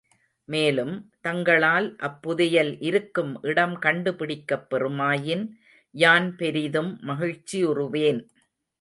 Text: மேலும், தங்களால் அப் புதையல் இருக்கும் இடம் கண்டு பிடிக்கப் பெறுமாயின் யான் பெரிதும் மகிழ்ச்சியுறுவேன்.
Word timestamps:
மேலும், 0.49 0.93
தங்களால் 1.21 1.95
அப் 1.97 2.21
புதையல் 2.21 2.79
இருக்கும் 2.79 3.39
இடம் 3.41 3.79
கண்டு 3.79 4.13
பிடிக்கப் 4.15 4.67
பெறுமாயின் 4.69 5.45
யான் 5.95 6.35
பெரிதும் 6.35 6.99
மகிழ்ச்சியுறுவேன். 7.07 8.21